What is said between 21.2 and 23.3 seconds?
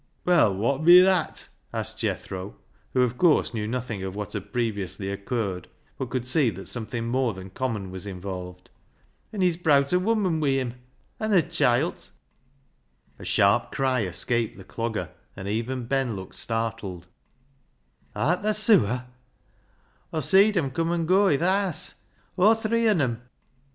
i' th' haase; aw three on 'em."